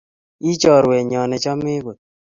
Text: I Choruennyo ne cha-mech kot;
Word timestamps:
I 0.51 0.53
Choruennyo 0.61 1.21
ne 1.27 1.37
cha-mech 1.43 1.81
kot; 1.85 1.97